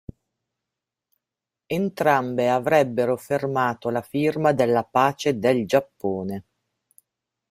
Entrambe 1.67 2.49
avrebbero 2.49 3.17
fermato 3.17 3.89
la 3.91 4.01
firma 4.01 4.51
della 4.51 4.83
pace 4.83 5.37
del 5.37 5.67
Giappone. 5.67 6.45